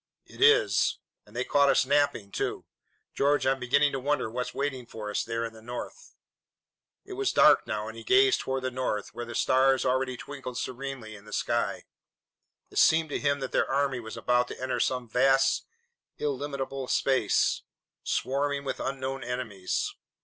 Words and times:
"It 0.25 0.41
is, 0.41 0.97
and 1.27 1.35
they 1.35 1.43
caught 1.43 1.69
us 1.69 1.85
napping, 1.85 2.31
too. 2.31 2.65
George, 3.13 3.45
I'm 3.45 3.59
beginning 3.59 3.91
to 3.91 3.99
wonder 3.99 4.31
what's 4.31 4.51
waiting 4.51 4.87
for 4.87 5.11
us 5.11 5.23
there 5.23 5.45
in 5.45 5.53
the 5.53 5.61
North." 5.61 6.15
It 7.05 7.13
was 7.13 7.31
dark 7.31 7.67
now 7.67 7.87
and 7.87 7.95
he 7.95 8.03
gazed 8.03 8.39
toward 8.39 8.63
the 8.63 8.71
North, 8.71 9.13
where 9.13 9.25
the 9.25 9.35
stars 9.35 9.85
already 9.85 10.17
twinkled 10.17 10.57
serenely 10.57 11.15
in 11.15 11.25
the 11.25 11.31
sky. 11.33 11.83
It 12.71 12.79
seemed 12.79 13.09
to 13.09 13.19
him 13.19 13.41
that 13.41 13.51
their 13.51 13.69
army 13.69 13.99
was 13.99 14.17
about 14.17 14.47
to 14.47 14.59
enter 14.59 14.79
some 14.79 15.07
vast, 15.07 15.67
illimitable 16.17 16.87
space, 16.87 17.61
swarming 18.03 18.63
with 18.63 18.79
unknown 18.79 19.23
enemies. 19.23 19.93